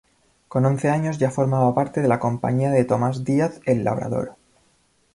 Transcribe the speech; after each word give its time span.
Con 0.47 0.65
once 0.65 0.89
años 0.89 1.19
ya 1.19 1.29
formaba 1.29 1.75
parte 1.75 2.01
de 2.01 2.07
la 2.07 2.17
compañía 2.17 2.71
de 2.71 2.85
Tomás 2.85 3.23
Díaz, 3.23 3.61
"el 3.67 3.83
Labrador". 3.83 4.35